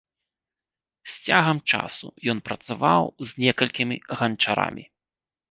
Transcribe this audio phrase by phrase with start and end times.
[1.15, 4.85] З цягам часу ён працаваў з некалькімі ганчарамі.